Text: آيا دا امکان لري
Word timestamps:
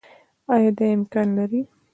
آيا 0.53 0.71
دا 0.77 0.85
امکان 0.97 1.27
لري 1.37 1.61